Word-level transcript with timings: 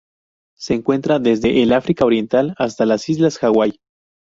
Se 0.57 0.73
encuentra 0.73 1.19
desde 1.19 1.61
el 1.61 1.71
África 1.73 2.05
Oriental 2.07 2.55
hasta 2.57 2.87
las 2.87 3.07
Islas 3.07 3.37
Hawái. 3.37 3.79